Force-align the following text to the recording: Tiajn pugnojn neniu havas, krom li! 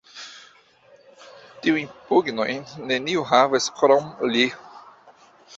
Tiajn 1.67 1.91
pugnojn 2.09 2.65
neniu 2.93 3.27
havas, 3.35 3.71
krom 3.83 4.11
li! 4.35 4.51